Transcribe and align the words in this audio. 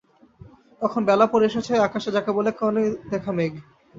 তখন 0.81 1.01
বেলা 1.05 1.25
পড়ে 1.27 1.45
এসেছে, 1.45 1.73
আকাশে 1.87 2.09
যাকে 2.15 2.31
বলে 2.37 2.51
কনে-দেখা 2.59 3.31
মেঘ। 3.31 3.53